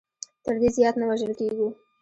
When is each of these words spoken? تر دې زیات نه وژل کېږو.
تر 0.43 0.55
دې 0.61 0.69
زیات 0.77 0.95
نه 1.01 1.05
وژل 1.09 1.33
کېږو. 1.39 1.67